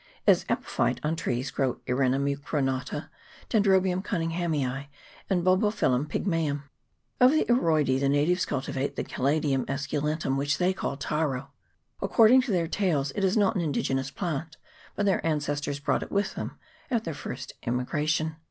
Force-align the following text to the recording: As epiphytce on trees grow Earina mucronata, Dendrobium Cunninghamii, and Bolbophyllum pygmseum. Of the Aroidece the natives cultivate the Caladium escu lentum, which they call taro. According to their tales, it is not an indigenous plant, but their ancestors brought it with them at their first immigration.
As 0.25 0.43
epiphytce 0.45 0.97
on 1.03 1.15
trees 1.15 1.51
grow 1.51 1.75
Earina 1.87 2.19
mucronata, 2.19 3.09
Dendrobium 3.51 4.03
Cunninghamii, 4.03 4.87
and 5.29 5.43
Bolbophyllum 5.43 6.07
pygmseum. 6.09 6.63
Of 7.19 7.29
the 7.29 7.45
Aroidece 7.45 7.99
the 7.99 8.09
natives 8.09 8.47
cultivate 8.47 8.95
the 8.95 9.03
Caladium 9.03 9.63
escu 9.67 10.01
lentum, 10.01 10.37
which 10.37 10.57
they 10.57 10.73
call 10.73 10.97
taro. 10.97 11.51
According 12.01 12.41
to 12.41 12.51
their 12.51 12.67
tales, 12.67 13.11
it 13.11 13.23
is 13.23 13.37
not 13.37 13.53
an 13.55 13.61
indigenous 13.61 14.09
plant, 14.09 14.57
but 14.95 15.05
their 15.05 15.23
ancestors 15.23 15.79
brought 15.79 16.01
it 16.01 16.11
with 16.11 16.33
them 16.33 16.57
at 16.89 17.03
their 17.03 17.13
first 17.13 17.53
immigration. 17.67 18.37